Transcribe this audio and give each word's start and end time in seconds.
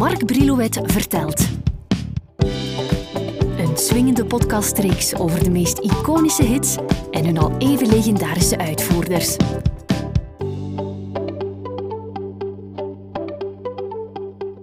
Mark 0.00 0.26
Brilouet 0.26 0.80
vertelt. 0.82 1.48
Een 3.58 3.76
swingende 3.76 4.24
podcastreeks 4.24 5.14
over 5.14 5.44
de 5.44 5.50
meest 5.50 5.78
iconische 5.78 6.42
hits 6.42 6.76
en 7.10 7.24
hun 7.24 7.38
al 7.38 7.56
even 7.58 7.88
legendarische 7.88 8.58
uitvoerders. 8.58 9.36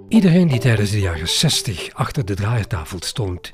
Iedereen 0.07 0.47
die 0.47 0.59
tijdens 0.59 0.91
de 0.91 0.99
jaren 0.99 1.29
60 1.29 1.89
achter 1.93 2.25
de 2.25 2.35
draaitafel 2.35 2.97
stond, 3.01 3.51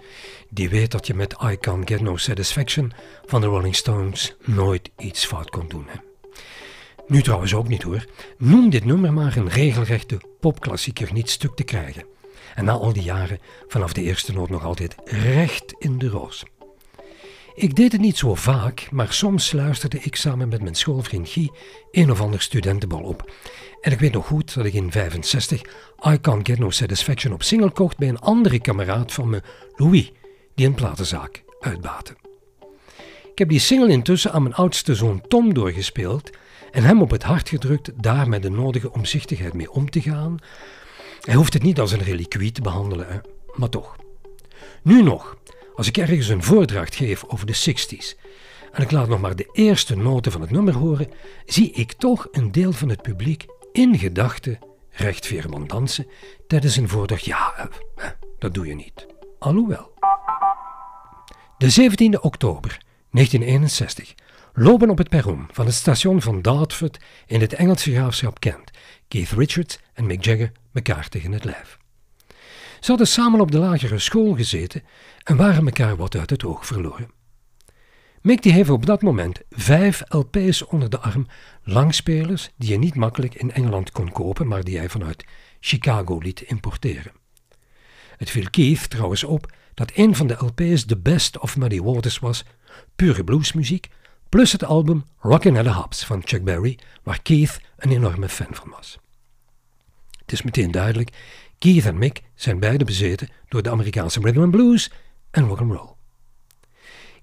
die 0.49 0.69
weet 0.69 0.91
dat 0.91 1.07
je 1.07 1.13
met 1.13 1.35
I 1.51 1.57
Can't 1.57 1.89
Get 1.89 2.01
No 2.01 2.17
Satisfaction 2.17 2.93
van 3.25 3.41
de 3.41 3.47
Rolling 3.47 3.75
Stones 3.75 4.35
nooit 4.39 4.89
iets 4.97 5.25
fout 5.25 5.49
kon 5.49 5.67
doen. 5.67 5.87
Nu 7.13 7.21
trouwens 7.21 7.53
ook 7.53 7.67
niet 7.67 7.83
hoor. 7.83 8.05
Noem 8.37 8.69
dit 8.69 8.85
nummer 8.85 9.13
maar 9.13 9.37
een 9.37 9.49
regelrechte 9.49 10.17
popklassieker 10.39 11.13
niet 11.13 11.29
stuk 11.29 11.55
te 11.55 11.63
krijgen. 11.63 12.03
En 12.55 12.65
na 12.65 12.71
al 12.71 12.93
die 12.93 13.03
jaren 13.03 13.39
vanaf 13.67 13.93
de 13.93 14.01
eerste 14.01 14.33
noot 14.33 14.49
nog 14.49 14.63
altijd 14.63 14.95
recht 15.05 15.75
in 15.79 15.97
de 15.97 16.07
roos. 16.07 16.43
Ik 17.55 17.75
deed 17.75 17.91
het 17.91 18.01
niet 18.01 18.17
zo 18.17 18.35
vaak, 18.35 18.87
maar 18.91 19.13
soms 19.13 19.51
luisterde 19.51 19.99
ik 19.99 20.15
samen 20.15 20.47
met 20.47 20.61
mijn 20.61 20.75
schoolvriend 20.75 21.29
Guy 21.29 21.51
een 21.91 22.11
of 22.11 22.21
ander 22.21 22.41
studentenbal 22.41 23.01
op. 23.01 23.31
En 23.81 23.91
ik 23.91 23.99
weet 23.99 24.13
nog 24.13 24.25
goed 24.25 24.53
dat 24.53 24.65
ik 24.65 24.73
in 24.73 24.91
65 24.91 25.61
I 26.07 26.21
Can't 26.21 26.47
Get 26.47 26.59
No 26.59 26.69
Satisfaction 26.69 27.33
op 27.33 27.43
single 27.43 27.71
kocht 27.71 27.97
bij 27.97 28.09
een 28.09 28.19
andere 28.19 28.59
kameraad 28.59 29.13
van 29.13 29.29
me, 29.29 29.41
Louis, 29.75 30.11
die 30.55 30.65
een 30.65 30.73
platenzaak 30.73 31.43
uitbaatte. 31.59 32.15
Ik 33.31 33.39
heb 33.39 33.49
die 33.49 33.59
single 33.59 33.89
intussen 33.89 34.31
aan 34.31 34.43
mijn 34.43 34.55
oudste 34.55 34.95
zoon 34.95 35.21
Tom 35.27 35.53
doorgespeeld 35.53 36.29
en 36.73 36.83
hem 36.83 37.01
op 37.01 37.11
het 37.11 37.23
hart 37.23 37.49
gedrukt 37.49 37.91
daar 38.03 38.29
met 38.29 38.41
de 38.41 38.49
nodige 38.49 38.91
omzichtigheid 38.91 39.53
mee 39.53 39.71
om 39.71 39.89
te 39.89 40.01
gaan. 40.01 40.37
Hij 41.21 41.33
hoeft 41.33 41.53
het 41.53 41.63
niet 41.63 41.79
als 41.79 41.91
een 41.91 42.03
reliquie 42.03 42.51
te 42.51 42.61
behandelen, 42.61 43.07
hè? 43.07 43.19
maar 43.55 43.69
toch. 43.69 43.95
Nu 44.81 45.03
nog, 45.03 45.37
als 45.75 45.87
ik 45.87 45.97
ergens 45.97 46.27
een 46.27 46.43
voordracht 46.43 46.95
geef 46.95 47.23
over 47.27 47.45
de 47.45 47.55
60s 47.55 48.19
en 48.71 48.81
ik 48.81 48.91
laat 48.91 49.07
nog 49.07 49.21
maar 49.21 49.35
de 49.35 49.49
eerste 49.51 49.95
noten 49.95 50.31
van 50.31 50.41
het 50.41 50.51
nummer 50.51 50.73
horen, 50.73 51.09
zie 51.45 51.71
ik 51.71 51.93
toch 51.93 52.27
een 52.31 52.51
deel 52.51 52.71
van 52.71 52.89
het 52.89 53.01
publiek 53.01 53.45
in 53.71 53.97
gedachten 53.97 54.59
recht 54.89 55.25
veerman 55.25 55.67
dansen 55.67 56.07
tijdens 56.47 56.75
een 56.75 56.89
voordracht. 56.89 57.25
Ja, 57.25 57.69
dat 58.39 58.53
doe 58.53 58.67
je 58.67 58.75
niet. 58.75 59.07
Alhoewel. 59.39 59.93
De 61.57 61.71
17e 61.81 62.19
oktober 62.21 62.77
1961 63.11 64.13
lopen 64.53 64.89
op 64.89 64.97
het 64.97 65.09
perron 65.09 65.47
van 65.51 65.65
het 65.65 65.75
station 65.75 66.21
van 66.21 66.41
Dartford 66.41 66.99
in 67.25 67.41
het 67.41 67.53
Engelse 67.53 67.91
graafschap 67.91 68.39
Kent 68.39 68.71
Keith 69.07 69.31
Richards 69.31 69.79
en 69.93 70.05
Mick 70.05 70.25
Jagger 70.25 70.51
elkaar 70.73 71.09
tegen 71.09 71.31
het 71.31 71.43
lijf. 71.43 71.77
Ze 72.79 72.89
hadden 72.89 73.07
samen 73.07 73.39
op 73.39 73.51
de 73.51 73.57
lagere 73.57 73.99
school 73.99 74.35
gezeten 74.35 74.83
en 75.23 75.35
waren 75.35 75.65
elkaar 75.65 75.95
wat 75.95 76.15
uit 76.15 76.29
het 76.29 76.43
oog 76.43 76.65
verloren. 76.65 77.11
Mick 78.21 78.41
die 78.41 78.51
heeft 78.51 78.69
op 78.69 78.85
dat 78.85 79.01
moment 79.01 79.41
vijf 79.49 80.01
LP's 80.07 80.65
onder 80.65 80.89
de 80.89 80.99
arm, 80.99 81.27
langspelers 81.63 82.51
die 82.55 82.69
je 82.69 82.77
niet 82.77 82.95
makkelijk 82.95 83.35
in 83.35 83.51
Engeland 83.51 83.91
kon 83.91 84.11
kopen, 84.11 84.47
maar 84.47 84.63
die 84.63 84.77
hij 84.77 84.89
vanuit 84.89 85.25
Chicago 85.59 86.17
liet 86.17 86.41
importeren. 86.41 87.11
Het 88.17 88.29
viel 88.29 88.49
Keith 88.49 88.89
trouwens 88.89 89.23
op 89.23 89.51
dat 89.73 89.91
een 89.95 90.15
van 90.15 90.27
de 90.27 90.37
LP's 90.39 90.85
The 90.85 90.97
Best 90.97 91.39
of 91.39 91.57
Muddy 91.57 91.81
Waters 91.81 92.19
was, 92.19 92.43
pure 92.95 93.23
bluesmuziek, 93.23 93.89
plus 94.33 94.51
het 94.51 94.63
album 94.63 95.03
Rockin' 95.19 95.57
at 95.57 95.63
the 95.63 95.71
Hops 95.71 96.05
van 96.05 96.21
Chuck 96.25 96.43
Berry, 96.43 96.79
waar 97.03 97.21
Keith 97.21 97.61
een 97.77 97.91
enorme 97.91 98.29
fan 98.29 98.47
van 98.51 98.69
was. 98.69 98.99
Het 100.19 100.31
is 100.31 100.41
meteen 100.41 100.71
duidelijk, 100.71 101.09
Keith 101.59 101.85
en 101.85 101.97
Mick 101.97 102.21
zijn 102.35 102.59
beide 102.59 102.83
bezeten 102.83 103.29
door 103.47 103.63
de 103.63 103.69
Amerikaanse 103.69 104.19
rhythm 104.19 104.41
and 104.41 104.51
blues 104.51 104.91
en 105.31 105.47
rock'n'roll. 105.47 105.93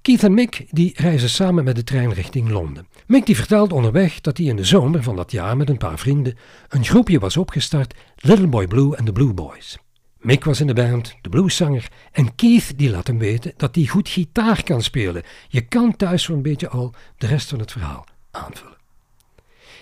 Keith 0.03 0.23
en 0.23 0.35
Mick 0.35 0.67
die 0.71 0.93
reizen 0.97 1.31
samen 1.31 1.65
met 1.65 1.77
de 1.77 1.85
trein 1.85 2.13
richting 2.13 2.49
Londen. 2.49 2.87
Mick 3.07 3.27
die 3.27 3.37
vertelt 3.37 3.73
onderweg 3.73 4.21
dat 4.21 4.37
hij 4.37 4.47
in 4.47 4.57
de 4.57 4.65
zomer 4.65 5.03
van 5.03 5.17
dat 5.17 5.31
jaar 5.31 5.57
met 5.57 5.69
een 5.69 5.79
paar 5.79 5.99
vrienden 5.99 6.39
een 6.69 6.85
groepje 6.85 7.19
was 7.19 7.37
opgestart, 7.37 7.95
Little 8.17 8.49
Boy 8.49 8.67
Blue 8.67 8.97
and 8.97 9.07
the 9.07 9.13
Blue 9.13 9.35
Boys. 9.35 9.79
Mick 10.21 10.45
was 10.45 10.61
in 10.61 10.67
de 10.67 10.75
band, 10.75 11.17
de 11.21 11.29
blueszanger, 11.29 11.89
en 12.13 12.35
Keith 12.35 12.79
die 12.79 12.91
laat 12.91 13.07
hem 13.07 13.19
weten 13.19 13.53
dat 13.57 13.75
hij 13.75 13.87
goed 13.87 14.09
gitaar 14.09 14.63
kan 14.63 14.83
spelen. 14.83 15.23
Je 15.49 15.61
kan 15.61 15.97
thuis 15.97 16.23
zo'n 16.23 16.43
beetje 16.43 16.69
al 16.69 16.95
de 17.17 17.27
rest 17.27 17.49
van 17.49 17.59
het 17.59 17.73
verhaal 17.73 18.07
aanvullen. 18.31 18.77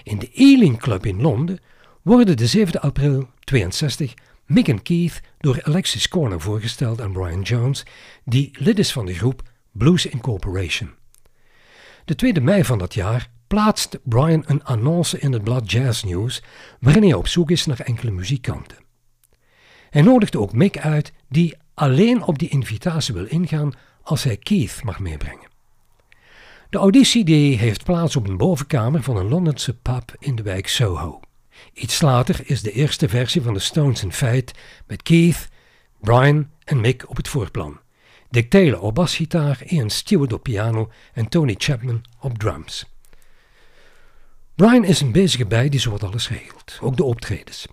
In 0.02 0.18
de 0.18 0.30
Ealing 0.32 0.78
Club 0.78 1.06
in 1.06 1.20
Londen 1.20 1.58
worden 2.02 2.36
de 2.36 2.46
7 2.46 2.80
april 2.80 3.28
62 3.40 4.14
Mick 4.46 4.68
en 4.68 4.82
Keith 4.82 5.20
door 5.38 5.62
Alexis 5.62 6.08
Corner 6.08 6.40
voorgesteld 6.40 7.00
aan 7.00 7.12
Brian 7.12 7.42
Jones, 7.42 7.82
die 8.24 8.50
lid 8.52 8.78
is 8.78 8.92
van 8.92 9.06
de 9.06 9.14
groep 9.14 9.42
Blues 9.72 10.06
Incorporation. 10.06 10.90
De 12.04 12.14
2 12.14 12.40
mei 12.40 12.64
van 12.64 12.78
dat 12.78 12.94
jaar 12.94 13.30
plaatst 13.46 13.98
Brian 14.04 14.42
een 14.46 14.64
annonce 14.64 15.18
in 15.18 15.32
het 15.32 15.44
blad 15.44 15.70
Jazz 15.70 16.02
News 16.02 16.42
waarin 16.80 17.02
hij 17.02 17.14
op 17.14 17.28
zoek 17.28 17.50
is 17.50 17.66
naar 17.66 17.80
enkele 17.80 18.10
muzikanten. 18.10 18.86
Hij 19.90 20.02
nodigt 20.02 20.36
ook 20.36 20.52
Mick 20.52 20.78
uit, 20.78 21.12
die 21.28 21.56
alleen 21.74 22.22
op 22.22 22.38
die 22.38 22.48
invitatie 22.48 23.14
wil 23.14 23.26
ingaan 23.26 23.72
als 24.02 24.24
hij 24.24 24.36
Keith 24.36 24.82
mag 24.84 24.98
meebrengen. 24.98 25.48
De 26.70 26.78
auditie 26.78 27.56
heeft 27.56 27.84
plaats 27.84 28.16
op 28.16 28.28
een 28.28 28.36
bovenkamer 28.36 29.02
van 29.02 29.16
een 29.16 29.28
Londense 29.28 29.76
pub 29.76 30.16
in 30.18 30.36
de 30.36 30.42
wijk 30.42 30.68
Soho. 30.68 31.20
Iets 31.72 32.00
later 32.00 32.40
is 32.44 32.62
de 32.62 32.72
eerste 32.72 33.08
versie 33.08 33.42
van 33.42 33.54
de 33.54 33.60
Stones 33.60 34.02
in 34.02 34.12
feit 34.12 34.52
met 34.86 35.02
Keith, 35.02 35.48
Brian 36.00 36.50
en 36.64 36.80
Mick 36.80 37.08
op 37.10 37.16
het 37.16 37.28
voorplan. 37.28 37.80
Dick 38.30 38.50
Taylor 38.50 38.80
op 38.80 38.94
basgitaar, 38.94 39.62
Ian 39.64 39.90
Stewart 39.90 40.32
op 40.32 40.42
piano 40.42 40.90
en 41.12 41.28
Tony 41.28 41.54
Chapman 41.58 42.04
op 42.20 42.38
drums. 42.38 42.86
Brian 44.54 44.84
is 44.84 45.00
een 45.00 45.12
bezige 45.12 45.46
bij 45.46 45.68
die 45.68 45.80
zowat 45.80 46.02
alles 46.02 46.28
regelt, 46.28 46.78
ook 46.80 46.96
de 46.96 47.04
optredens. 47.04 47.66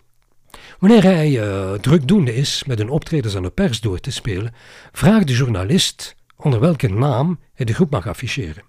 Wanneer 0.80 1.04
hij 1.04 1.32
uh, 1.32 1.74
drukdoende 1.74 2.36
is 2.36 2.64
met 2.64 2.80
een 2.80 2.90
optredens 2.90 3.36
aan 3.36 3.44
de 3.44 3.50
pers 3.50 3.82
door 3.82 4.00
te 4.00 4.12
spelen, 4.12 4.54
vraagt 4.92 5.28
de 5.28 5.34
journalist 5.34 6.16
onder 6.36 6.60
welke 6.60 6.88
naam 6.88 7.40
hij 7.54 7.66
de 7.66 7.74
groep 7.74 7.92
mag 7.92 8.08
afficheren. 8.08 8.64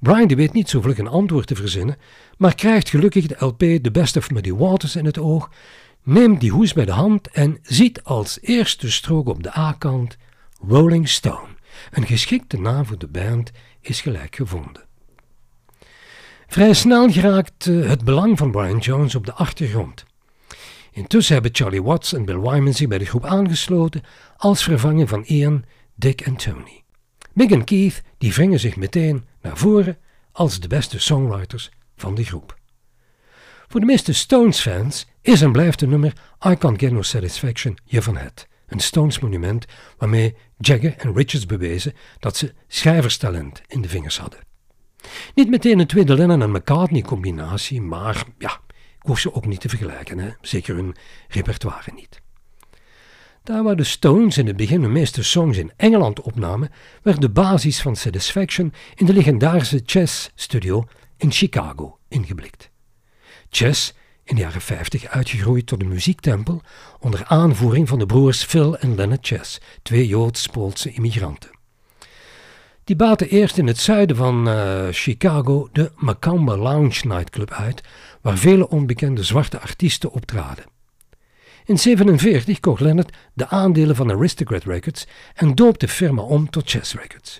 Brian 0.00 0.26
die 0.26 0.36
weet 0.36 0.52
niet 0.52 0.68
zo 0.68 0.80
vlug 0.80 0.98
een 0.98 1.08
antwoord 1.08 1.46
te 1.46 1.54
verzinnen, 1.54 1.96
maar 2.36 2.54
krijgt 2.54 2.88
gelukkig 2.88 3.26
de 3.26 3.44
LP 3.44 3.58
The 3.58 3.90
Best 3.92 4.16
of 4.16 4.30
Muddy 4.30 4.52
Waters 4.52 4.96
in 4.96 5.04
het 5.04 5.18
oog, 5.18 5.50
neemt 6.02 6.40
die 6.40 6.50
hoes 6.50 6.72
bij 6.72 6.84
de 6.84 6.92
hand 6.92 7.28
en 7.28 7.58
ziet 7.62 8.02
als 8.02 8.38
eerste 8.40 8.90
strook 8.90 9.28
op 9.28 9.42
de 9.42 9.58
A-kant 9.58 10.16
Rolling 10.68 11.08
Stone. 11.08 11.48
Een 11.90 12.06
geschikte 12.06 12.60
naam 12.60 12.86
voor 12.86 12.98
de 12.98 13.08
band 13.08 13.50
is 13.80 14.00
gelijk 14.00 14.36
gevonden. 14.36 14.84
Vrij 16.46 16.72
snel 16.72 17.10
geraakt 17.10 17.66
uh, 17.66 17.88
het 17.88 18.04
belang 18.04 18.38
van 18.38 18.50
Brian 18.50 18.78
Jones 18.78 19.14
op 19.14 19.26
de 19.26 19.32
achtergrond. 19.32 20.04
Intussen 20.92 21.34
hebben 21.34 21.54
Charlie 21.54 21.82
Watts 21.82 22.12
en 22.12 22.24
Bill 22.24 22.38
Wyman 22.38 22.74
zich 22.74 22.88
bij 22.88 22.98
de 22.98 23.04
groep 23.04 23.24
aangesloten 23.24 24.02
als 24.36 24.62
vervanger 24.62 25.08
van 25.08 25.24
Ian, 25.24 25.64
Dick 25.94 26.20
en 26.20 26.36
Tony. 26.36 26.82
Mick 27.32 27.50
en 27.50 27.64
Keith 27.64 28.02
die 28.18 28.32
wringen 28.32 28.60
zich 28.60 28.76
meteen 28.76 29.26
naar 29.40 29.56
voren 29.56 29.98
als 30.32 30.60
de 30.60 30.68
beste 30.68 30.98
songwriters 30.98 31.70
van 31.96 32.14
de 32.14 32.24
groep. 32.24 32.58
Voor 33.68 33.80
de 33.80 33.86
meeste 33.86 34.12
Stones-fans 34.12 35.06
is 35.20 35.40
en 35.40 35.52
blijft 35.52 35.78
de 35.78 35.86
nummer 35.86 36.12
I 36.46 36.56
Can't 36.56 36.80
Get 36.80 36.92
No 36.92 37.02
Satisfaction 37.02 37.78
je 37.84 38.02
van 38.02 38.16
het. 38.16 38.48
Een 38.66 38.80
Stones 38.80 39.18
monument 39.18 39.66
waarmee 39.98 40.36
Jagger 40.58 40.94
en 40.96 41.14
Richards 41.14 41.46
bewezen 41.46 41.92
dat 42.18 42.36
ze 42.36 42.54
schrijverstalent 42.68 43.62
in 43.66 43.80
de 43.80 43.88
vingers 43.88 44.18
hadden. 44.18 44.40
Niet 45.34 45.48
meteen 45.48 45.78
een 45.78 45.86
tweede 45.86 46.14
Lennon 46.14 46.42
en 46.42 46.50
McCartney 46.50 47.02
combinatie, 47.02 47.80
maar 47.80 48.24
ja, 48.38 48.60
ze 49.20 49.34
ook 49.34 49.46
niet 49.46 49.60
te 49.60 49.68
vergelijken, 49.68 50.18
hè? 50.18 50.30
zeker 50.40 50.74
hun 50.74 50.96
repertoire 51.28 51.92
niet. 51.94 52.20
Daar 53.42 53.62
waar 53.62 53.76
de 53.76 53.84
Stones 53.84 54.38
in 54.38 54.46
het 54.46 54.56
begin 54.56 54.80
de 54.80 54.88
meeste 54.88 55.22
songs 55.22 55.58
in 55.58 55.72
Engeland 55.76 56.20
opnamen, 56.20 56.70
werd 57.02 57.20
de 57.20 57.30
basis 57.30 57.80
van 57.80 57.96
Satisfaction 57.96 58.72
in 58.94 59.06
de 59.06 59.12
legendarische 59.12 59.82
Chess 59.84 60.30
Studio 60.34 60.84
in 61.16 61.32
Chicago 61.32 61.98
ingeblikt. 62.08 62.70
Chess, 63.50 63.94
in 64.24 64.34
de 64.34 64.40
jaren 64.40 64.60
50 64.60 65.06
uitgegroeid 65.06 65.66
tot 65.66 65.80
een 65.80 65.88
muziektempel 65.88 66.62
onder 67.00 67.24
aanvoering 67.24 67.88
van 67.88 67.98
de 67.98 68.06
broers 68.06 68.44
Phil 68.44 68.78
en 68.78 68.94
Leonard 68.94 69.26
Chess, 69.26 69.60
twee 69.82 70.06
Joods-Poolse 70.06 70.92
immigranten. 70.92 71.50
Die 72.92 73.00
baten 73.00 73.28
eerst 73.28 73.58
in 73.58 73.66
het 73.66 73.78
zuiden 73.78 74.16
van 74.16 74.48
uh, 74.48 74.86
Chicago 74.90 75.68
de 75.72 75.92
Macamba 75.96 76.56
Lounge 76.56 77.06
Nightclub 77.06 77.50
uit, 77.50 77.82
waar 78.20 78.38
vele 78.38 78.68
onbekende 78.68 79.22
zwarte 79.22 79.60
artiesten 79.60 80.12
optraden. 80.12 80.64
In 81.64 81.76
1947 81.76 82.60
kocht 82.60 82.80
Leonard 82.80 83.16
de 83.32 83.48
aandelen 83.48 83.96
van 83.96 84.10
Aristocrat 84.10 84.64
Records 84.64 85.06
en 85.34 85.54
doopte 85.54 85.86
de 85.86 85.92
firma 85.92 86.22
om 86.22 86.50
tot 86.50 86.70
Chess 86.70 86.94
Records. 86.94 87.38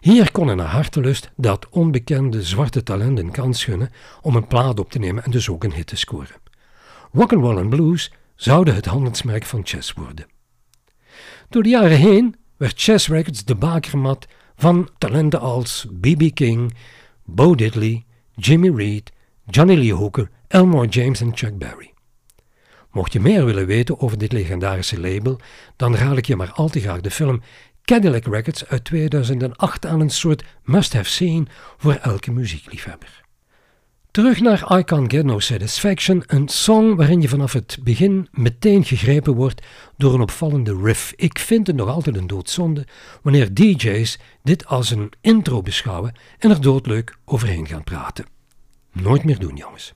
Hier 0.00 0.32
kon 0.32 0.46
hij 0.46 0.56
naar 0.56 0.66
hartelust 0.66 1.30
dat 1.36 1.68
onbekende 1.70 2.42
zwarte 2.42 2.82
talent 2.82 3.18
een 3.18 3.30
kans 3.30 3.64
gunnen 3.64 3.90
om 4.22 4.36
een 4.36 4.46
plaat 4.46 4.80
op 4.80 4.90
te 4.90 4.98
nemen 4.98 5.24
en 5.24 5.30
dus 5.30 5.48
ook 5.48 5.64
een 5.64 5.72
hit 5.72 5.86
te 5.86 5.96
scoren. 5.96 6.40
Rock'n'roll 7.12 7.58
en 7.58 7.68
blues 7.68 8.12
zouden 8.34 8.74
het 8.74 8.86
handelsmerk 8.86 9.44
van 9.44 9.60
Chess 9.64 9.92
worden. 9.92 10.26
Door 11.48 11.62
de 11.62 11.68
jaren 11.68 11.98
heen 11.98 12.36
werd 12.56 12.80
Chess 12.80 13.08
Records 13.08 13.44
de 13.44 13.54
bakermat 13.54 14.26
van 14.60 14.88
talenten 14.98 15.40
als 15.40 15.86
B.B. 16.00 16.34
King, 16.34 16.74
Bo 17.24 17.54
Diddley, 17.54 18.04
Jimmy 18.34 18.70
Reed, 18.76 19.12
Johnny 19.46 19.74
Lee 19.74 19.94
Hooker, 19.94 20.30
Elmore 20.48 20.88
James 20.88 21.20
en 21.20 21.36
Chuck 21.36 21.58
Berry. 21.58 21.92
Mocht 22.90 23.12
je 23.12 23.20
meer 23.20 23.44
willen 23.44 23.66
weten 23.66 24.00
over 24.00 24.18
dit 24.18 24.32
legendarische 24.32 25.00
label, 25.00 25.40
dan 25.76 25.96
raad 25.96 26.16
ik 26.16 26.26
je 26.26 26.36
maar 26.36 26.52
al 26.52 26.68
te 26.68 26.80
graag 26.80 27.00
de 27.00 27.10
film 27.10 27.42
Cadillac 27.84 28.26
Records 28.26 28.66
uit 28.66 28.84
2008 28.84 29.86
aan 29.86 30.00
een 30.00 30.10
soort 30.10 30.44
must-have 30.62 31.10
seen 31.10 31.48
voor 31.76 31.94
elke 31.94 32.30
muziekliefhebber. 32.30 33.29
Terug 34.10 34.40
naar 34.40 34.78
I 34.78 34.84
Can't 34.84 35.12
Get 35.12 35.24
No 35.24 35.38
Satisfaction, 35.38 36.22
een 36.26 36.48
song 36.48 36.94
waarin 36.94 37.20
je 37.20 37.28
vanaf 37.28 37.52
het 37.52 37.78
begin 37.82 38.28
meteen 38.32 38.84
gegrepen 38.84 39.34
wordt 39.34 39.66
door 39.96 40.14
een 40.14 40.20
opvallende 40.20 40.80
riff. 40.82 41.12
Ik 41.16 41.38
vind 41.38 41.66
het 41.66 41.76
nog 41.76 41.88
altijd 41.88 42.16
een 42.16 42.26
doodzonde 42.26 42.86
wanneer 43.22 43.54
DJ's 43.54 44.18
dit 44.42 44.66
als 44.66 44.90
een 44.90 45.12
intro 45.20 45.62
beschouwen 45.62 46.14
en 46.38 46.50
er 46.50 46.60
doodleuk 46.60 47.16
overheen 47.24 47.66
gaan 47.66 47.84
praten. 47.84 48.26
Nooit 48.92 49.24
meer 49.24 49.38
doen, 49.38 49.56
jongens. 49.56 49.92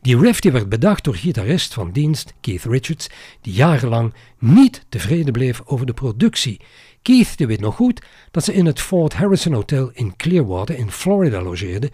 Die 0.00 0.18
riff 0.18 0.40
die 0.40 0.52
werd 0.52 0.68
bedacht 0.68 1.04
door 1.04 1.14
gitarist 1.14 1.74
van 1.74 1.90
dienst 1.92 2.34
Keith 2.40 2.64
Richards, 2.64 3.08
die 3.40 3.52
jarenlang 3.52 4.14
niet 4.38 4.84
tevreden 4.88 5.32
bleef 5.32 5.62
over 5.64 5.86
de 5.86 5.94
productie. 5.94 6.60
Keith 7.04 7.36
die 7.36 7.46
weet 7.46 7.60
nog 7.60 7.74
goed 7.74 8.00
dat 8.30 8.44
ze 8.44 8.54
in 8.54 8.66
het 8.66 8.80
Fort 8.80 9.14
Harrison 9.14 9.52
Hotel 9.52 9.90
in 9.92 10.16
Clearwater 10.16 10.78
in 10.78 10.90
Florida 10.90 11.42
logeerde 11.42 11.90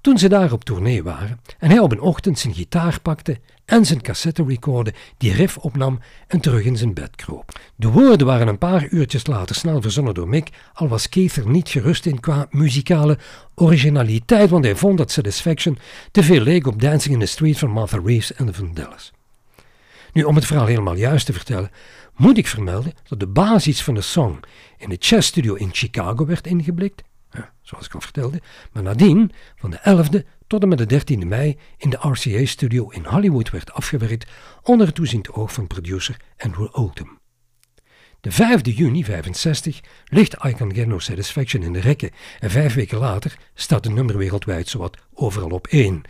toen 0.00 0.18
ze 0.18 0.28
daar 0.28 0.52
op 0.52 0.64
tournee 0.64 1.02
waren 1.02 1.40
en 1.58 1.70
hij 1.70 1.78
op 1.78 1.92
een 1.92 2.00
ochtend 2.00 2.38
zijn 2.38 2.54
gitaar 2.54 3.00
pakte 3.00 3.40
en 3.64 3.86
zijn 3.86 4.02
cassette 4.02 4.44
recorder, 4.44 4.94
die 5.16 5.32
riff 5.32 5.56
opnam 5.56 5.98
en 6.26 6.40
terug 6.40 6.64
in 6.64 6.76
zijn 6.76 6.94
bed 6.94 7.16
kroop. 7.16 7.60
De 7.76 7.88
woorden 7.88 8.26
waren 8.26 8.48
een 8.48 8.58
paar 8.58 8.88
uurtjes 8.88 9.26
later 9.26 9.56
snel 9.56 9.82
verzonnen 9.82 10.14
door 10.14 10.28
Mick, 10.28 10.48
al 10.72 10.88
was 10.88 11.08
Keith 11.08 11.36
er 11.36 11.48
niet 11.48 11.68
gerust 11.68 12.06
in 12.06 12.20
qua 12.20 12.46
muzikale 12.50 13.18
originaliteit, 13.54 14.50
want 14.50 14.64
hij 14.64 14.76
vond 14.76 14.98
dat 14.98 15.10
Satisfaction 15.10 15.78
te 16.10 16.22
veel 16.22 16.40
leek 16.40 16.66
op 16.66 16.80
Dancing 16.80 17.14
in 17.14 17.20
the 17.20 17.26
Street 17.26 17.58
van 17.58 17.70
Martha 17.70 18.00
Reeves 18.04 18.34
en 18.34 18.46
de 18.46 18.54
Vandellas. 18.54 19.12
Nu, 20.12 20.22
om 20.22 20.34
het 20.34 20.46
verhaal 20.46 20.66
helemaal 20.66 20.96
juist 20.96 21.26
te 21.26 21.32
vertellen, 21.32 21.70
moet 22.16 22.38
ik 22.38 22.46
vermelden 22.46 22.92
dat 23.08 23.20
de 23.20 23.26
basis 23.26 23.82
van 23.82 23.94
de 23.94 24.00
song 24.00 24.40
in 24.78 24.88
de 24.88 24.96
Chess 24.98 25.28
Studio 25.28 25.54
in 25.54 25.68
Chicago 25.72 26.26
werd 26.26 26.46
ingeblikt 26.46 27.02
zoals 27.70 27.86
ik 27.86 27.94
al 27.94 28.00
vertelde, 28.00 28.40
maar 28.72 28.82
nadien, 28.82 29.32
van 29.56 29.70
de 29.70 29.78
11e 29.78 30.26
tot 30.46 30.62
en 30.62 30.68
met 30.68 30.88
de 30.88 31.00
13e 31.00 31.26
mei, 31.26 31.58
in 31.76 31.90
de 31.90 31.98
RCA-studio 32.00 32.88
in 32.88 33.04
Hollywood 33.04 33.50
werd 33.50 33.72
afgewerkt 33.72 34.30
onder 34.62 34.86
het 34.86 34.94
toeziend 34.94 35.32
oog 35.32 35.52
van 35.52 35.66
producer 35.66 36.16
Andrew 36.36 36.68
Oldham. 36.72 37.18
De 38.20 38.32
5 38.32 38.60
juni 38.64 39.04
65 39.04 39.80
ligt 40.04 40.44
I 40.44 40.52
Can 40.52 40.74
Get 40.74 40.86
No 40.86 40.98
Satisfaction 40.98 41.62
in 41.62 41.72
de 41.72 41.80
rekken 41.80 42.10
en 42.38 42.50
vijf 42.50 42.74
weken 42.74 42.98
later 42.98 43.38
staat 43.54 43.82
de 43.82 43.90
nummer 43.90 44.16
wereldwijd 44.16 44.68
zowat 44.68 44.96
overal 45.14 45.50
op 45.50 45.66
één. 45.66 46.02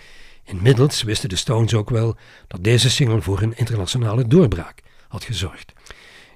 Inmiddels 0.50 1.02
wisten 1.02 1.28
de 1.28 1.36
Stones 1.36 1.74
ook 1.74 1.90
wel 1.90 2.16
dat 2.46 2.64
deze 2.64 2.90
single 2.90 3.22
voor 3.22 3.42
een 3.42 3.56
internationale 3.56 4.26
doorbraak 4.26 4.82
had 5.08 5.24
gezorgd. 5.24 5.72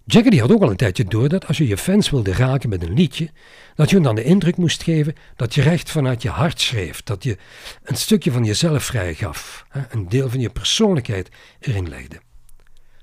Jagger 0.05 0.41
had 0.41 0.53
ook 0.53 0.63
al 0.63 0.71
een 0.71 0.77
tijdje 0.77 1.05
door 1.05 1.29
dat 1.29 1.47
als 1.47 1.59
je 1.59 1.67
je 1.67 1.77
fans 1.77 2.11
wilde 2.11 2.33
raken 2.33 2.69
met 2.69 2.83
een 2.83 2.93
liedje, 2.93 3.31
dat 3.75 3.89
je 3.89 3.95
hun 3.95 4.05
dan 4.05 4.15
de 4.15 4.25
indruk 4.25 4.57
moest 4.57 4.83
geven 4.83 5.15
dat 5.37 5.55
je 5.55 5.63
recht 5.63 5.91
vanuit 5.91 6.23
je 6.23 6.29
hart 6.29 6.61
schreef, 6.61 7.03
dat 7.03 7.23
je 7.23 7.39
een 7.83 7.97
stukje 7.97 8.33
van 8.33 8.45
jezelf 8.45 8.85
vrijgaf, 8.85 9.67
een 9.91 10.09
deel 10.09 10.31
van 10.31 10.41
je 10.41 10.51
persoonlijkheid 10.51 11.29
erin 11.61 11.89
legde. 11.89 12.21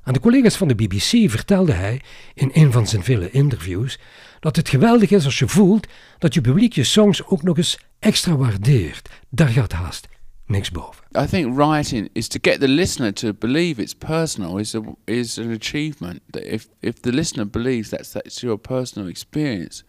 Aan 0.04 0.14
de 0.14 0.20
collega's 0.20 0.56
van 0.56 0.68
de 0.68 0.76
BBC 0.76 1.30
vertelde 1.30 1.74
hij 1.74 2.02
in 2.34 2.50
een 2.54 2.72
van 2.72 2.88
zijn 2.88 3.04
vele 3.04 3.32
interviews 3.32 4.00
dat 4.40 4.56
het 4.56 4.70
geweldig 4.70 5.12
is 5.12 5.26
als 5.26 5.40
je 5.40 5.48
voelt 5.48 5.88
dat 6.18 6.34
je 6.34 6.42
publiek 6.42 6.74
je 6.74 6.84
songs 6.84 7.26
ook 7.26 7.44
nog 7.44 7.58
eens 7.58 7.80
extra 8.00 8.36
waardeert. 8.36 9.10
Daar 9.30 9.50
gaat 9.50 9.72
haast 9.72 10.08
niks 10.52 10.72
boven. 10.72 10.96
I 11.16 11.28
think 11.28 11.58
writing 11.58 12.10
is 12.16 12.30
to 12.30 12.40
get 12.40 12.60
the 12.60 12.68
listener 12.68 13.12
to 13.14 13.34
believe 13.34 13.80
it's 13.80 13.94
personal 13.94 14.58
is 14.58 14.76
a, 14.76 14.84
is 15.08 15.38
an 15.38 15.52
achievement. 15.52 16.22
That 16.34 16.54
if 16.54 16.68
if 16.82 17.02
the 17.02 17.12
listener 17.12 17.46
believes 17.46 17.90
that's 17.90 18.14
that's 18.14 18.44
your 18.44 18.58
personal 18.58 19.08
experience, 19.08 19.84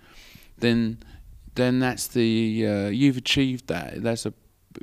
then 0.59 1.03
then 1.55 1.81
that's 1.81 2.06
the 2.09 2.67
uh, 2.67 2.88
you've 2.88 3.17
achieved 3.17 3.69
that. 3.69 4.03
That's 4.03 4.26
a 4.26 4.32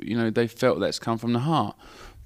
you 0.00 0.16
know 0.16 0.30
they 0.30 0.46
felt 0.46 0.80
that's 0.80 0.98
come 0.98 1.18
from 1.18 1.32
the 1.32 1.40
heart. 1.40 1.76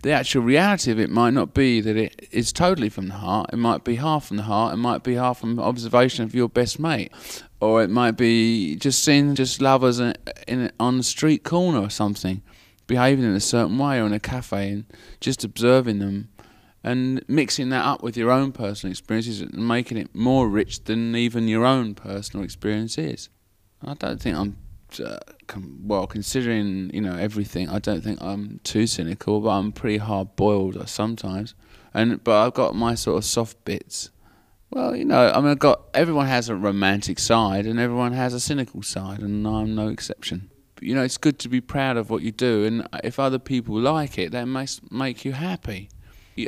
The 0.03 0.13
actual 0.13 0.43
reality 0.43 0.91
of 0.91 1.01
it 1.01 1.09
might 1.09 1.33
not 1.33 1.55
be 1.55 1.81
that 1.81 1.97
it 1.97 2.29
is 2.31 2.53
totally 2.53 2.91
from 2.91 3.09
the 3.09 3.15
heart. 3.15 3.49
It 3.55 3.57
might 3.57 3.85
be 3.85 3.95
half 3.95 4.27
from 4.27 4.37
the 4.37 4.43
heart. 4.43 4.75
It 4.75 4.77
might 4.77 5.03
be 5.03 5.15
half 5.15 5.39
from 5.39 5.59
observation 5.59 6.25
of 6.25 6.35
your 6.35 6.51
best 6.51 6.79
mate, 6.79 7.11
or 7.59 7.83
it 7.83 7.89
might 7.89 8.19
be 8.19 8.77
just 8.77 9.03
seeing 9.03 9.35
just 9.35 9.63
lovers 9.63 10.01
in, 10.01 10.15
in 10.47 10.71
on 10.79 10.99
the 10.99 11.03
street 11.03 11.43
corner 11.43 11.81
or 11.81 11.89
something, 11.89 12.43
behaving 12.87 13.25
in 13.25 13.35
a 13.35 13.41
certain 13.41 13.79
way 13.79 14.01
or 14.01 14.07
in 14.07 14.13
a 14.13 14.21
cafe 14.21 14.71
and 14.71 14.85
just 15.21 15.45
observing 15.45 15.99
them 15.99 16.29
and 16.83 17.25
mixing 17.27 17.71
that 17.71 17.85
up 17.85 18.03
with 18.03 18.17
your 18.17 18.31
own 18.31 18.53
personal 18.53 18.91
experiences 18.91 19.41
and 19.41 19.55
making 19.57 19.97
it 19.97 20.15
more 20.15 20.49
rich 20.49 20.85
than 20.85 21.17
even 21.17 21.49
your 21.49 21.65
own 21.65 21.95
personal 21.95 22.45
experience 22.45 22.99
is. 22.99 23.31
I 23.83 23.95
don't 23.95 24.21
think 24.21 24.37
I'm 24.37 24.57
uh, 25.05 25.19
well 25.83 26.07
considering 26.07 26.91
you 26.93 27.01
know 27.01 27.15
everything. 27.15 27.69
I 27.69 27.79
don't 27.79 28.03
think 28.03 28.21
I'm 28.23 28.61
too 28.65 28.87
cynical, 28.87 29.41
but 29.41 29.51
I'm 29.51 29.73
pretty 29.73 29.99
hard 29.99 30.37
boiled 30.37 30.89
sometimes. 30.89 31.55
And 31.93 32.23
but 32.23 32.47
I've 32.47 32.55
got 32.55 32.75
my 32.75 32.95
sort 32.95 33.19
of 33.19 33.25
soft 33.25 33.65
bits. 33.65 34.11
Well, 34.71 34.97
you 34.97 35.05
know, 35.05 35.31
I 35.31 35.41
mean, 35.41 35.51
I've 35.51 35.59
got 35.59 35.83
everyone 35.95 36.27
has 36.27 36.49
a 36.49 36.57
romantic 36.57 37.19
side 37.19 37.67
and 37.67 37.79
everyone 37.79 38.13
has 38.13 38.35
a 38.35 38.41
cynical 38.41 38.83
side, 38.83 39.21
and 39.21 39.47
I'm 39.47 39.75
no 39.75 39.89
exception. 39.89 40.51
You 40.85 40.95
know, 40.95 41.03
it's 41.03 41.17
good 41.19 41.39
to 41.41 41.49
be 41.49 41.61
proud 41.61 41.97
of 41.97 42.11
what 42.11 42.23
you 42.23 42.31
do, 42.31 42.65
and 42.65 42.87
if 43.03 43.19
other 43.19 43.39
people 43.39 43.79
like 43.81 44.19
it, 44.19 44.33
that 44.33 44.47
must 44.47 44.93
make 44.93 45.25
you 45.25 45.33
happy. 45.33 45.89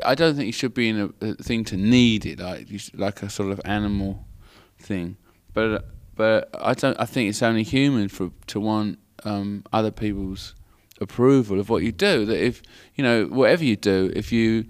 I 0.04 0.14
don't 0.14 0.34
think 0.34 0.46
you 0.46 0.52
should 0.52 0.74
be 0.74 0.88
in 0.88 1.14
a, 1.20 1.26
a 1.26 1.34
thing 1.34 1.64
to 1.64 1.76
need 1.76 2.26
it, 2.26 2.40
like 2.40 2.68
like 2.94 3.22
a 3.22 3.30
sort 3.30 3.50
of 3.50 3.60
animal 3.64 4.26
thing. 4.78 5.16
But 5.54 5.86
but 6.16 6.50
I 6.60 6.74
don't. 6.74 6.98
I 7.00 7.06
think 7.06 7.30
it's 7.30 7.42
only 7.42 7.62
human 7.62 8.08
for 8.08 8.30
to 8.48 8.60
want 8.60 8.98
um, 9.24 9.64
other 9.72 9.90
people's 9.90 10.54
approval 11.00 11.60
of 11.60 11.68
what 11.68 11.82
you 11.82 11.92
do. 11.92 12.24
That 12.24 12.42
if 12.42 12.62
you 12.94 13.04
know 13.04 13.26
whatever 13.26 13.64
you 13.64 13.76
do, 13.76 14.12
if 14.14 14.32
you 14.32 14.66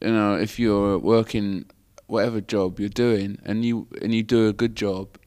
you 0.00 0.12
know 0.12 0.36
if 0.36 0.58
you're 0.58 0.98
working 0.98 1.66
whatever 2.06 2.40
job 2.40 2.78
you're 2.78 2.88
doing 2.88 3.38
and 3.44 3.64
you 3.64 3.88
and 4.00 4.14
you 4.14 4.22
do 4.22 4.48
a 4.48 4.52
good 4.52 4.74
job 4.74 5.18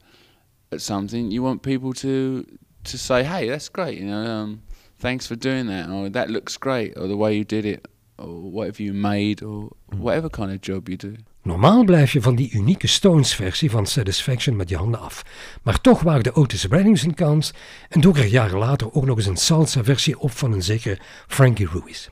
at 0.72 0.80
something, 0.80 1.30
you 1.30 1.42
want 1.42 1.62
people 1.62 1.92
to 1.92 2.44
to 2.82 2.96
say, 2.96 3.22
"Hey, 3.22 3.48
that's 3.48 3.68
great," 3.70 3.98
you 3.98 4.06
know. 4.06 4.42
Um, 4.42 4.62
thanks 4.98 5.26
for 5.26 5.38
doing 5.38 5.68
that, 5.68 5.88
or 5.88 6.10
that 6.10 6.28
looks 6.28 6.58
great, 6.58 6.96
or 6.96 7.06
the 7.06 7.16
way 7.16 7.34
you 7.34 7.44
did 7.44 7.64
it, 7.64 7.88
or 8.16 8.50
whatever 8.52 8.82
you 8.82 8.94
made, 8.94 9.44
or 9.44 9.68
whatever 9.98 10.30
kind 10.30 10.50
of 10.50 10.60
job 10.60 10.88
you 10.88 10.96
do. 10.96 11.12
Normaal 11.42 11.84
blijf 11.84 12.12
je 12.12 12.22
van 12.22 12.34
die 12.34 12.52
unieke 12.52 12.86
Stones-versie 12.86 13.70
van 13.70 13.86
Satisfaction 13.86 14.56
met 14.56 14.68
je 14.68 14.76
handen 14.76 15.00
af. 15.00 15.22
Maar 15.62 15.80
toch 15.80 16.00
waagde 16.00 16.34
Otis 16.34 16.66
Redding 16.66 16.98
zijn 16.98 17.14
kans 17.14 17.52
en 17.88 18.00
dook 18.00 18.16
er 18.16 18.26
jaren 18.26 18.58
later 18.58 18.94
ook 18.94 19.04
nog 19.04 19.16
eens 19.16 19.26
een 19.26 19.36
salsa-versie 19.36 20.18
op 20.18 20.30
van 20.30 20.52
een 20.52 20.62
zekere 20.62 20.98
Frankie 21.26 21.68
Ruiz. 21.72 22.08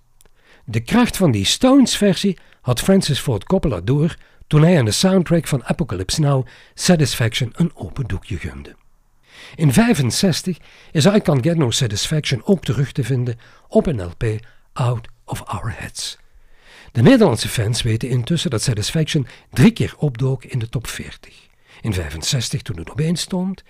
De 0.65 0.81
kracht 0.81 1.17
van 1.17 1.31
die 1.31 1.45
Stones-versie 1.45 2.39
had 2.61 2.81
Francis 2.81 3.19
Ford 3.19 3.45
Coppola 3.45 3.81
door 3.81 4.17
toen 4.47 4.63
hij 4.63 4.79
aan 4.79 4.85
de 4.85 4.91
soundtrack 4.91 5.47
van 5.47 5.65
Apocalypse 5.65 6.21
Now 6.21 6.47
Satisfaction 6.75 7.53
een 7.53 7.71
open 7.75 8.07
doekje 8.07 8.37
gunde. 8.37 8.75
In 9.57 9.73
65 9.73 10.57
is 10.93 11.07
I 11.07 11.21
Can't 11.21 11.43
Get 11.43 11.57
No 11.57 11.71
Satisfaction 11.71 12.43
ook 12.45 12.65
terug 12.65 12.93
te 12.93 13.05
vinden 13.05 13.39
op 13.69 13.87
een 13.87 14.03
LP 14.03 14.25
Out 14.73 15.09
of 15.25 15.43
Our 15.43 15.75
Heads. 15.79 16.19
De 16.93 17.03
Nederlandse 17.03 17.49
fans 17.49 17.83
weten 17.83 18.09
intussen 18.09 18.51
dat 18.51 18.63
Satisfaction 18.63 19.27
drie 19.51 19.71
keer 19.71 19.95
opdook 19.97 20.45
in 20.45 20.59
de 20.59 20.69
top 20.69 20.87
40. 20.87 21.35
In 21.81 21.93
65 21.93 22.63
toen 22.63 22.77
het 22.77 22.91
op 22.91 23.01
1 23.01 23.17
stond, 23.17 23.63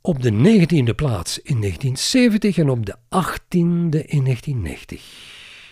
op 0.00 0.22
de 0.22 0.30
19e 0.30 0.94
plaats 0.94 1.38
in 1.38 1.60
1970 1.60 2.58
en 2.58 2.70
op 2.70 2.86
de 2.86 2.94
18e 2.94 4.06
in 4.06 4.24
1990. 4.24 5.02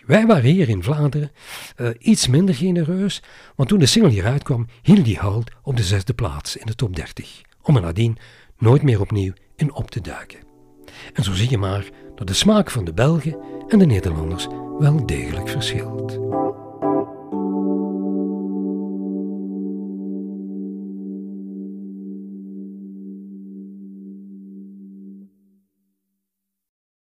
Wij 0.06 0.26
waren 0.26 0.50
hier 0.50 0.68
in 0.68 0.82
Vlaanderen 0.82 1.32
uh, 1.76 1.88
iets 1.98 2.26
minder 2.26 2.54
genereus, 2.54 3.22
want 3.56 3.68
toen 3.68 3.78
de 3.78 3.86
single 3.86 4.10
hieruit 4.10 4.42
kwam, 4.42 4.66
hield 4.82 5.04
die 5.04 5.18
halt 5.18 5.50
op 5.62 5.76
de 5.76 5.82
zesde 5.82 6.14
plaats 6.14 6.56
in 6.56 6.66
de 6.66 6.74
top 6.74 6.96
30, 6.96 7.40
om 7.62 7.76
er 7.76 7.82
nadien 7.82 8.18
nooit 8.60 8.82
meer 8.82 9.00
opnieuw 9.00 9.32
in 9.56 9.74
op 9.74 9.90
te 9.90 10.00
duiken. 10.00 10.38
En 11.12 11.24
zo 11.24 11.32
zie 11.32 11.50
je 11.50 11.58
maar 11.58 11.90
dat 12.14 12.26
de 12.26 12.34
smaak 12.34 12.70
van 12.70 12.84
de 12.84 12.92
Belgen 12.92 13.36
en 13.68 13.78
de 13.78 13.86
Nederlanders 13.86 14.46
wel 14.78 15.06
degelijk 15.06 15.48
verschilt. 15.48 16.18